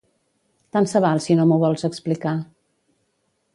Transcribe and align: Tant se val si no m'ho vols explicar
Tant 0.77 0.89
se 0.93 1.01
val 1.05 1.21
si 1.27 1.37
no 1.41 1.45
m'ho 1.51 1.59
vols 1.65 1.87
explicar 1.91 2.35